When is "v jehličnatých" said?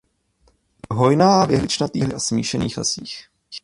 1.45-2.13